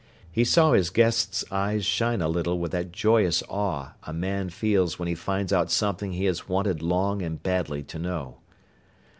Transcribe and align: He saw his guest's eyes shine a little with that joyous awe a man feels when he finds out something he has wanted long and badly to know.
He 0.31 0.43
saw 0.43 0.71
his 0.71 0.89
guest's 0.89 1.45
eyes 1.51 1.85
shine 1.85 2.23
a 2.23 2.27
little 2.27 2.57
with 2.57 2.71
that 2.71 2.91
joyous 2.91 3.43
awe 3.47 3.91
a 4.01 4.11
man 4.11 4.49
feels 4.49 4.97
when 4.97 5.07
he 5.07 5.13
finds 5.13 5.53
out 5.53 5.69
something 5.69 6.13
he 6.13 6.25
has 6.25 6.49
wanted 6.49 6.81
long 6.81 7.21
and 7.21 7.37
badly 7.43 7.83
to 7.83 7.99
know. 7.99 8.37